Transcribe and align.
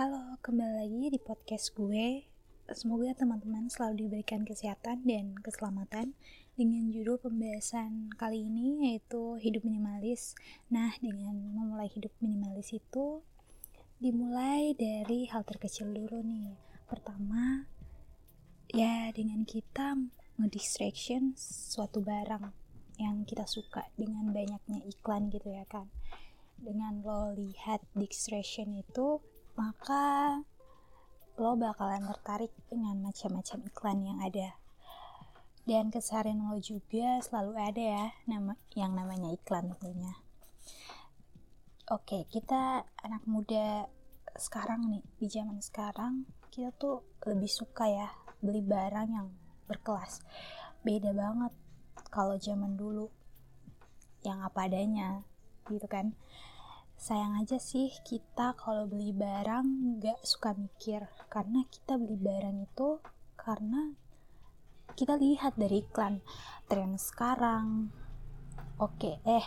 Halo, 0.00 0.40
kembali 0.40 0.80
lagi 0.80 1.12
di 1.12 1.20
podcast 1.20 1.76
gue. 1.76 2.24
Semoga 2.72 3.12
teman-teman 3.12 3.68
selalu 3.68 4.08
diberikan 4.08 4.48
kesehatan 4.48 5.04
dan 5.04 5.36
keselamatan 5.44 6.16
dengan 6.56 6.88
judul 6.88 7.20
pembahasan 7.20 8.08
kali 8.16 8.48
ini 8.48 8.88
yaitu 8.88 9.36
hidup 9.36 9.60
minimalis. 9.60 10.32
Nah, 10.72 10.96
dengan 11.04 11.36
memulai 11.52 11.92
hidup 11.92 12.16
minimalis 12.24 12.72
itu 12.72 13.20
dimulai 14.00 14.72
dari 14.72 15.28
hal 15.28 15.44
terkecil 15.44 15.92
dulu 15.92 16.24
nih. 16.24 16.56
Pertama, 16.88 17.68
ya 18.72 19.12
dengan 19.12 19.44
kita 19.44 20.00
ngedistraction 20.40 21.36
suatu 21.36 22.00
barang 22.00 22.48
yang 22.96 23.28
kita 23.28 23.44
suka 23.44 23.84
dengan 24.00 24.32
banyaknya 24.32 24.80
iklan 24.80 25.28
gitu 25.28 25.52
ya 25.52 25.68
kan 25.68 25.92
dengan 26.60 27.00
lo 27.00 27.32
lihat 27.36 27.80
distraction 27.96 28.76
itu 28.76 29.20
maka 29.60 30.40
lo 31.36 31.52
bakalan 31.52 32.08
tertarik 32.08 32.48
dengan 32.72 32.96
macam-macam 33.04 33.58
iklan 33.68 33.98
yang 34.08 34.18
ada. 34.24 34.56
Dan 35.68 35.92
keseharian 35.92 36.48
lo 36.48 36.56
juga 36.56 37.20
selalu 37.20 37.60
ada 37.60 37.82
ya 37.84 38.06
nama 38.24 38.56
yang 38.72 38.96
namanya 38.96 39.28
iklan 39.36 39.68
tentunya. 39.76 40.16
Oke 41.92 42.24
kita 42.32 42.88
anak 43.04 43.28
muda 43.28 43.84
sekarang 44.40 44.88
nih 44.88 45.04
di 45.20 45.28
zaman 45.28 45.60
sekarang 45.60 46.24
kita 46.48 46.72
tuh 46.80 47.04
lebih 47.28 47.52
suka 47.52 47.84
ya 47.84 48.08
beli 48.40 48.64
barang 48.64 49.08
yang 49.12 49.28
berkelas. 49.68 50.24
Beda 50.80 51.12
banget 51.12 51.52
kalau 52.08 52.40
zaman 52.40 52.80
dulu 52.80 53.12
yang 54.24 54.40
apa 54.40 54.64
adanya 54.64 55.20
gitu 55.68 55.84
kan 55.84 56.16
sayang 57.00 57.40
aja 57.40 57.56
sih 57.56 57.88
kita 58.04 58.52
kalau 58.60 58.84
beli 58.84 59.16
barang 59.16 59.96
nggak 59.96 60.20
suka 60.20 60.52
mikir. 60.52 61.08
Karena 61.32 61.64
kita 61.64 61.96
beli 61.96 62.20
barang 62.20 62.68
itu 62.68 63.00
karena 63.40 63.96
kita 64.92 65.16
lihat 65.16 65.56
dari 65.56 65.80
iklan 65.80 66.20
tren 66.68 67.00
sekarang. 67.00 67.88
Oke 68.76 69.16
eh 69.24 69.46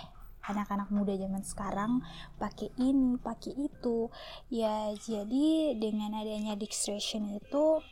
anak-anak 0.50 0.90
muda 0.90 1.14
zaman 1.14 1.46
sekarang 1.46 2.02
pakai 2.42 2.74
ini 2.82 3.22
pakai 3.22 3.54
itu. 3.70 4.10
Ya 4.50 4.90
jadi 4.98 5.78
dengan 5.78 6.18
adanya 6.18 6.58
distraction 6.58 7.38
itu 7.38 7.86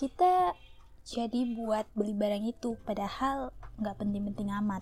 kita 0.00 0.56
jadi 1.04 1.52
buat 1.52 1.84
beli 1.92 2.16
barang 2.16 2.48
itu. 2.48 2.80
Padahal 2.80 3.52
nggak 3.76 4.00
penting-penting 4.00 4.48
amat. 4.56 4.80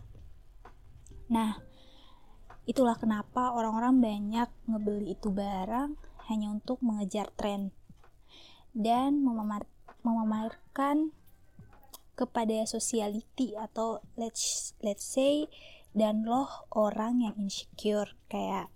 Nah 1.26 1.69
Itulah 2.68 2.96
kenapa 3.00 3.56
orang-orang 3.56 4.00
banyak 4.00 4.48
ngebeli 4.68 5.16
itu 5.16 5.32
barang 5.32 5.96
hanya 6.28 6.48
untuk 6.52 6.78
mengejar 6.84 7.32
tren 7.34 7.72
dan 8.76 9.24
memamerkan 10.04 11.10
kepada 12.14 12.68
sociality 12.68 13.56
atau 13.56 14.04
let's 14.14 14.76
let's 14.84 15.08
say 15.08 15.48
dan 15.96 16.22
loh 16.22 16.68
orang 16.70 17.24
yang 17.24 17.34
insecure 17.40 18.14
kayak 18.30 18.70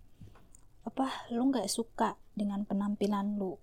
apa 0.82 1.28
lu 1.30 1.52
nggak 1.52 1.70
suka 1.70 2.16
dengan 2.34 2.66
penampilan 2.66 3.38
lu? 3.38 3.60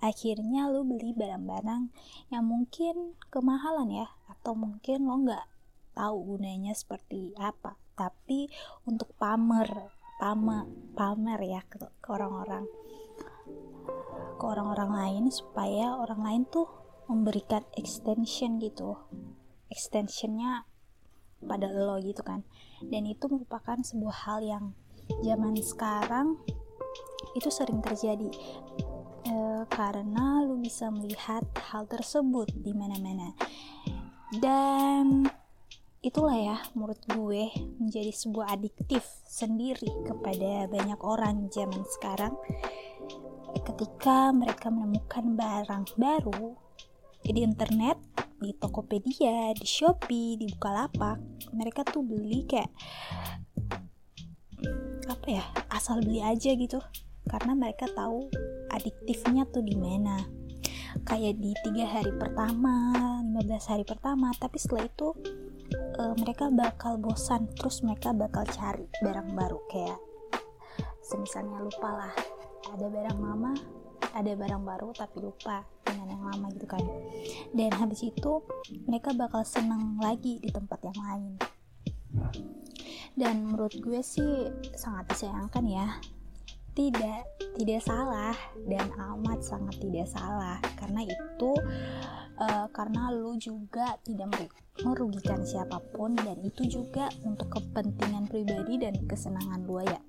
Akhirnya 0.00 0.70
lu 0.70 0.86
beli 0.86 1.12
barang-barang 1.12 1.92
yang 2.32 2.44
mungkin 2.44 3.18
kemahalan 3.28 3.90
ya 3.90 4.08
atau 4.30 4.56
mungkin 4.56 5.04
lo 5.04 5.20
nggak 5.22 5.46
tahu 5.94 6.34
gunanya 6.34 6.72
seperti 6.74 7.36
apa 7.38 7.83
tapi 7.94 8.50
untuk 8.86 9.14
pamer 9.18 9.94
pamer 10.18 10.66
pamer 10.94 11.40
ya 11.42 11.62
ke, 11.66 11.78
orang-orang. 12.06 12.66
Ke 14.38 14.44
orang-orang 14.44 14.90
lain 14.94 15.24
supaya 15.30 15.98
orang 15.98 16.20
lain 16.22 16.42
tuh 16.46 16.66
memberikan 17.10 17.62
extension 17.74 18.58
gitu. 18.62 18.98
Extensionnya 19.70 20.66
pada 21.44 21.68
lo 21.68 21.98
gitu 22.00 22.22
kan. 22.24 22.46
Dan 22.80 23.10
itu 23.10 23.26
merupakan 23.28 23.78
sebuah 23.82 24.16
hal 24.26 24.38
yang 24.42 24.64
zaman 25.20 25.54
sekarang 25.58 26.40
itu 27.36 27.50
sering 27.50 27.82
terjadi. 27.82 28.30
E, 29.24 29.34
karena 29.68 30.44
lu 30.46 30.56
bisa 30.60 30.88
melihat 30.88 31.44
hal 31.72 31.84
tersebut 31.90 32.48
di 32.54 32.72
mana-mana. 32.72 33.34
Dan 34.34 35.28
itulah 36.04 36.36
ya 36.36 36.56
menurut 36.76 37.00
gue 37.08 37.48
menjadi 37.80 38.12
sebuah 38.12 38.60
adiktif 38.60 39.00
sendiri 39.24 39.88
kepada 40.04 40.68
banyak 40.68 41.00
orang 41.00 41.48
zaman 41.48 41.80
sekarang. 41.96 42.36
Ketika 43.64 44.28
mereka 44.36 44.68
menemukan 44.68 45.32
barang 45.32 45.96
baru 45.96 46.52
di 47.24 47.40
internet 47.40 47.96
di 48.36 48.52
Tokopedia, 48.52 49.56
di 49.56 49.64
Shopee, 49.64 50.36
di 50.36 50.44
Bukalapak 50.52 51.16
mereka 51.56 51.80
tuh 51.88 52.04
beli 52.04 52.44
kayak 52.44 52.68
apa 55.08 55.26
ya 55.40 55.44
asal 55.72 56.04
beli 56.04 56.20
aja 56.20 56.52
gitu. 56.52 56.84
Karena 57.24 57.56
mereka 57.56 57.88
tahu 57.88 58.28
adiktifnya 58.68 59.48
tuh 59.48 59.64
di 59.64 59.72
mana. 59.72 60.20
Kayak 61.08 61.40
di 61.40 61.56
tiga 61.64 61.88
hari 61.88 62.12
pertama 62.20 62.92
15 63.24 63.72
hari 63.72 63.84
pertama 63.88 64.30
tapi 64.36 64.62
setelah 64.62 64.86
itu 64.86 65.10
uh, 65.98 66.14
mereka 66.18 66.50
bakal 66.50 66.98
bosan 66.98 67.50
terus 67.58 67.82
mereka 67.82 68.10
bakal 68.14 68.42
cari 68.48 68.86
barang 69.02 69.34
baru 69.34 69.58
kayak 69.70 69.98
semisalnya 71.04 71.60
lupa 71.62 71.90
lah. 71.90 72.14
Ada 72.74 72.86
barang 72.88 73.18
lama 73.20 73.52
ada 74.14 74.32
barang 74.38 74.62
baru 74.62 74.94
tapi 74.94 75.18
lupa 75.18 75.66
dengan 75.82 76.06
yang 76.14 76.22
lama 76.22 76.46
gitu 76.54 76.66
kan. 76.70 76.82
Dan 77.50 77.70
habis 77.74 78.06
itu 78.06 78.32
mereka 78.86 79.10
bakal 79.10 79.42
senang 79.42 79.98
lagi 79.98 80.38
di 80.38 80.48
tempat 80.54 80.78
yang 80.86 80.98
lain. 81.02 81.32
Dan 83.18 83.50
menurut 83.50 83.74
gue 83.74 84.00
sih 84.06 84.46
sangat 84.78 85.10
disayangkan 85.10 85.66
ya. 85.66 85.86
Tidak 86.74 87.20
tidak 87.58 87.80
salah 87.86 88.34
dan 88.66 88.86
amat 88.94 89.42
sangat 89.42 89.82
tidak 89.82 90.06
salah. 90.10 90.62
Karena 90.78 91.02
itu 91.02 91.50
uh, 92.38 92.66
karena 92.70 93.10
lu 93.14 93.38
juga 93.38 93.98
tidak 94.02 94.50
merugikan 94.82 95.46
siapa 95.46 95.78
pun 95.94 96.18
dan 96.18 96.42
itu 96.42 96.66
juga 96.66 97.06
untuk 97.22 97.50
kepentingan 97.54 98.26
pribadi 98.26 98.80
dan 98.82 98.94
kesenangan 99.06 99.62
lu 99.62 99.78
ya 99.82 100.00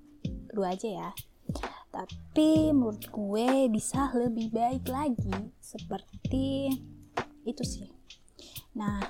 lu 0.56 0.64
aja 0.64 0.88
ya. 0.88 1.10
Tapi 1.92 2.72
menurut 2.72 3.08
gue 3.08 3.70
bisa 3.72 4.12
lebih 4.16 4.52
baik 4.52 4.88
lagi 4.88 5.52
seperti 5.60 6.72
itu 7.46 7.62
sih. 7.62 7.88
Nah 8.74 9.00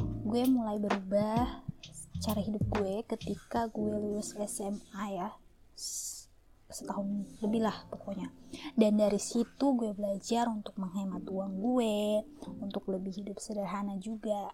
gue 0.00 0.42
mulai 0.46 0.78
berubah 0.78 1.64
cara 2.20 2.40
hidup 2.44 2.62
gue 2.76 3.00
ketika 3.08 3.72
gue 3.72 3.96
lulus 3.96 4.36
SMA 4.36 5.04
ya 5.16 5.32
setahun 6.70 7.26
lebih 7.42 7.66
lah 7.66 7.76
pokoknya. 7.90 8.30
Dan 8.74 8.98
dari 8.98 9.18
situ 9.18 9.76
gue 9.76 9.92
belajar 9.94 10.46
untuk 10.50 10.78
menghemat 10.78 11.26
uang 11.26 11.52
gue 11.58 11.94
untuk 12.62 12.86
lebih 12.90 13.22
hidup 13.22 13.38
sederhana 13.42 13.98
juga. 13.98 14.50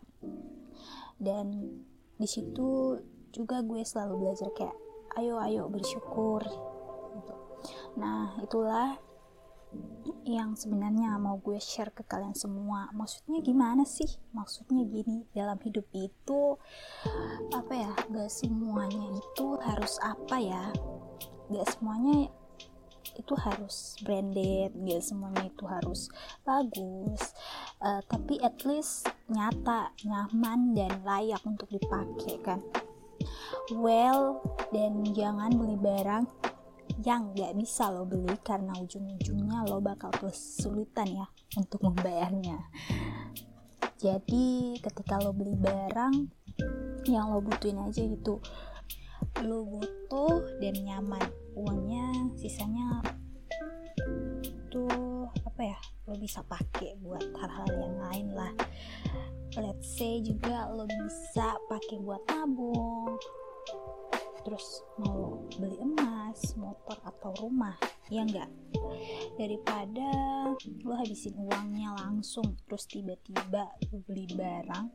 Dan 1.16 1.80
di 2.16 2.28
situ 2.28 3.00
juga 3.32 3.60
gue 3.60 3.84
selalu 3.84 4.28
belajar 4.28 4.48
kayak 4.56 4.76
ayo 5.20 5.40
ayo 5.40 5.68
bersyukur. 5.68 6.44
Gitu. 7.16 7.34
nah 7.96 8.36
itulah 8.44 9.00
yang 10.26 10.58
sebenarnya 10.58 11.16
mau 11.22 11.38
gue 11.38 11.56
share 11.60 11.94
ke 11.94 12.02
kalian 12.02 12.34
semua. 12.34 12.90
Maksudnya 12.92 13.40
gimana 13.42 13.86
sih? 13.86 14.08
Maksudnya 14.34 14.82
gini 14.86 15.26
dalam 15.30 15.58
hidup 15.62 15.86
itu 15.94 16.58
apa 17.54 17.72
ya 17.72 17.90
gak 18.10 18.30
semuanya 18.30 19.06
itu 19.14 19.46
harus 19.62 19.96
apa 20.02 20.36
ya 20.38 20.64
gak 21.52 21.66
semuanya 21.72 22.30
itu 23.16 23.34
harus 23.38 23.96
branded 24.02 24.74
gak 24.74 25.02
semuanya 25.02 25.46
itu 25.46 25.64
harus 25.64 26.10
bagus. 26.42 27.32
Uh, 27.80 28.02
tapi 28.10 28.36
at 28.42 28.58
least 28.66 29.08
nyata 29.30 29.94
nyaman 30.04 30.74
dan 30.76 30.92
layak 31.06 31.40
untuk 31.46 31.70
dipakai 31.72 32.36
kan. 32.42 32.60
Well 33.72 34.42
dan 34.70 35.02
jangan 35.14 35.54
beli 35.54 35.78
barang 35.78 36.24
yang 37.04 37.34
gak 37.36 37.54
bisa 37.58 37.92
lo 37.92 38.08
beli 38.08 38.34
karena 38.40 38.72
ujung-ujungnya 38.78 39.68
lo 39.68 39.82
bakal 39.82 40.10
kesulitan 40.14 41.24
ya 41.24 41.26
untuk 41.58 41.82
membayarnya. 41.84 42.58
Jadi 43.96 44.76
ketika 44.80 45.20
lo 45.20 45.32
beli 45.32 45.56
barang 45.56 46.14
yang 47.08 47.30
lo 47.32 47.38
butuhin 47.38 47.80
aja 47.80 48.02
gitu 48.02 48.42
lo 49.44 49.66
butuh 49.66 50.60
dan 50.62 50.74
nyaman 50.80 51.24
uangnya 51.52 52.32
sisanya 52.38 53.04
tuh 54.72 55.28
apa 55.44 55.72
ya 55.74 55.78
lo 56.08 56.16
bisa 56.16 56.40
pakai 56.46 56.96
buat 57.04 57.24
hal-hal 57.36 57.68
yang 57.76 57.96
lain 58.00 58.28
lah 58.32 58.52
let's 59.56 59.96
say 59.96 60.20
juga 60.20 60.68
lo 60.72 60.88
bisa 60.88 61.56
pakai 61.68 61.96
buat 62.00 62.22
tabung 62.28 63.16
terus 64.46 64.86
mau 65.02 65.42
beli 65.58 65.74
emas 65.82 66.54
motor 66.54 66.94
atau 67.02 67.34
rumah, 67.42 67.74
ya 68.06 68.22
enggak? 68.22 68.46
Daripada 69.34 70.06
lo 70.86 70.94
habisin 70.94 71.34
uangnya 71.34 71.98
langsung 71.98 72.54
terus 72.70 72.86
tiba-tiba 72.86 73.66
lo 73.90 73.98
beli 74.06 74.30
barang 74.30 74.86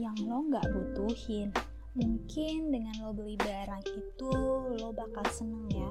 yang 0.00 0.16
lo 0.24 0.48
nggak 0.48 0.64
butuhin. 0.72 1.52
Mungkin 1.96 2.68
dengan 2.68 2.92
lo 3.00 3.16
beli 3.16 3.40
barang 3.40 3.84
itu 3.88 4.30
lo 4.76 4.92
bakal 4.92 5.24
seneng 5.32 5.64
ya, 5.72 5.90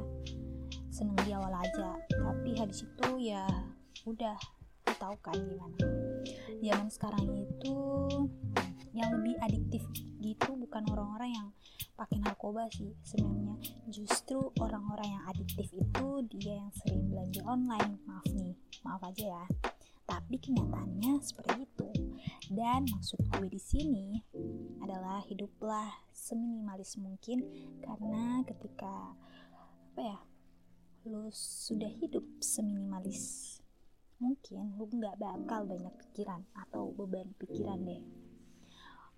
seneng 0.94 1.18
di 1.26 1.34
awal 1.34 1.50
aja. 1.50 1.98
Tapi 2.14 2.54
habis 2.62 2.86
itu 2.86 3.10
ya 3.34 3.50
udah, 4.06 4.38
lo 4.86 4.94
tahu 5.02 5.16
kan 5.26 5.34
gimana? 5.34 5.78
Zaman 6.62 6.90
sekarang 6.94 7.26
itu 7.34 7.78
yang 8.96 9.12
lebih 9.18 9.36
adiktif 9.44 9.84
gitu 10.24 10.56
bukan 10.56 10.88
orang-orang 10.94 11.32
yang 11.36 11.48
pakai 11.98 12.22
narkoba 12.22 12.70
sih 12.70 12.94
sebenarnya. 13.02 13.58
Justru 13.90 14.54
orang-orang 14.62 15.20
yang 15.20 15.24
adiktif 15.30 15.68
itu 15.74 16.08
dia 16.32 16.64
yang 16.64 16.72
sering 16.80 17.10
belanja 17.10 17.42
online. 17.50 17.98
Maaf 18.06 18.30
nih 18.30 18.54
maaf 18.86 19.02
aja 19.04 19.42
ya. 19.42 19.46
Tapi 20.06 20.38
kenyataannya 20.38 21.18
seperti 21.20 21.66
itu. 21.66 21.90
Dan 22.54 22.86
maksud 22.94 23.20
gue 23.26 23.48
di 23.50 23.58
sini 23.58 24.22
adalah 24.96 25.20
hiduplah 25.28 25.92
seminimalis 26.16 26.96
mungkin 26.96 27.44
karena 27.84 28.48
ketika 28.48 29.12
apa 29.92 30.00
ya 30.00 30.20
lo 31.12 31.28
sudah 31.36 31.92
hidup 32.00 32.24
seminimalis 32.40 33.60
mungkin 34.24 34.72
lo 34.80 34.88
nggak 34.88 35.20
bakal 35.20 35.68
banyak 35.68 35.92
pikiran 36.00 36.48
atau 36.56 36.96
beban 36.96 37.28
pikiran 37.36 37.84
deh. 37.84 38.00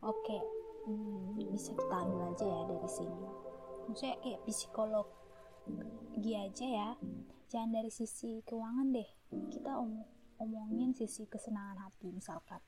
Oke 0.02 0.42
hmm, 0.90 1.46
bisa 1.54 1.78
kita 1.78 1.96
ambil 2.10 2.34
aja 2.34 2.46
ya 2.50 2.62
dari 2.66 2.90
sini. 2.90 3.22
Maksudnya 3.86 4.18
kayak 4.26 4.42
psikolog 4.50 5.08
dia 6.18 6.50
aja 6.50 6.66
ya. 6.66 6.90
Jangan 7.54 7.70
dari 7.70 7.94
sisi 7.94 8.42
keuangan 8.50 8.98
deh. 8.98 9.10
Kita 9.54 9.78
om 9.78 10.02
omongin 10.42 10.98
sisi 10.98 11.30
kesenangan 11.30 11.86
hati 11.86 12.10
misalkan. 12.10 12.66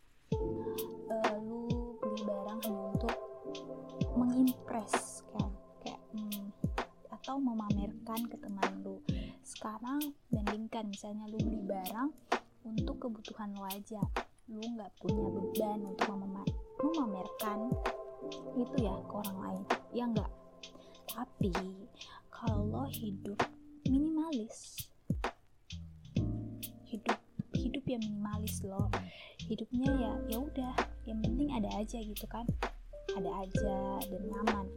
Uh, 1.09 1.38
lu 1.38 1.38
barang 2.29 2.59
hanya 2.69 2.83
untuk 2.93 3.15
mengimpress 4.13 5.25
kan 5.33 5.49
kayak 5.81 6.01
hmm, 6.13 6.53
atau 7.09 7.41
memamerkan 7.41 8.21
ke 8.29 8.37
teman 8.37 8.71
lu. 8.85 9.01
Sekarang 9.41 10.13
bandingkan 10.29 10.85
misalnya 10.93 11.25
lu 11.25 11.41
beli 11.41 11.65
barang 11.65 12.09
untuk 12.69 13.01
kebutuhan 13.01 13.49
lo 13.57 13.65
aja. 13.65 14.05
Lu 14.45 14.61
nggak 14.61 14.93
punya 15.01 15.25
beban 15.33 15.79
untuk 15.89 16.09
memamerkan 16.85 17.73
itu 18.59 18.75
ya 18.83 18.93
ke 19.07 19.13
orang 19.15 19.37
lain 19.39 19.63
ya 19.95 20.03
enggak 20.05 20.31
tapi 21.09 21.55
kalau 22.29 22.85
hidup 22.91 23.39
minimalis 23.87 24.87
hidup 26.85 27.17
hidup 27.55 27.83
yang 27.87 28.01
minimalis 28.03 28.61
lo 28.67 28.91
hidupnya 29.47 29.89
ya 29.97 30.13
ya 30.29 30.37
udah 30.37 30.73
yang 31.09 31.19
penting 31.25 31.49
ada 31.49 31.69
aja 31.81 31.97
gitu 31.97 32.25
kan 32.29 32.45
ada 33.17 33.31
aja 33.41 33.77
dan 34.05 34.21
nyaman 34.29 34.67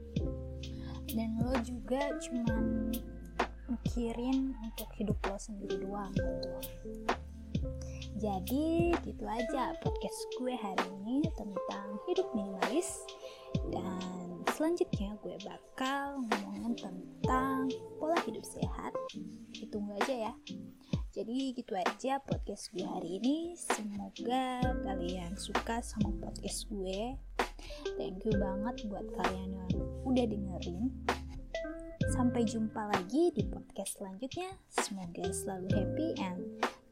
dan 1.12 1.30
lo 1.44 1.52
juga 1.60 2.00
cuman 2.24 2.88
mikirin 3.68 4.56
untuk 4.64 4.88
hidup 4.96 5.18
lo 5.28 5.36
sendiri 5.36 5.84
doang 5.84 6.12
gitu 6.16 6.50
jadi 8.16 8.96
gitu 9.04 9.24
aja 9.28 9.76
podcast 9.84 10.20
gue 10.40 10.54
hari 10.56 10.86
ini 11.04 11.28
tentang 11.36 12.00
hidup 12.08 12.26
minimalis 12.32 13.04
dan 13.68 14.22
selanjutnya 14.56 15.16
gue 15.20 15.36
bakal 15.42 16.22
ngomongin 16.30 16.72
tentang 16.78 17.66
pola 17.98 18.16
hidup 18.22 18.44
sehat. 18.46 18.92
Ditunggu 19.56 19.96
aja 20.04 20.30
ya. 20.30 20.32
Jadi 21.12 21.52
gitu 21.52 21.76
aja 21.76 22.24
podcast 22.24 22.72
gue 22.72 22.88
hari 22.88 23.20
ini. 23.20 23.52
Semoga 23.52 24.64
kalian 24.80 25.36
suka 25.36 25.84
sama 25.84 26.08
podcast 26.16 26.64
gue. 26.72 27.20
Thank 28.00 28.24
you 28.24 28.32
banget 28.40 28.88
buat 28.88 29.04
kalian 29.20 29.60
yang 29.60 29.70
udah 30.08 30.24
dengerin. 30.24 30.88
Sampai 32.16 32.48
jumpa 32.48 32.88
lagi 32.96 33.28
di 33.36 33.44
podcast 33.44 34.00
selanjutnya. 34.00 34.56
Semoga 34.72 35.28
selalu 35.28 35.68
happy 35.76 36.08
and 36.16 36.40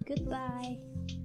goodbye. 0.05 1.20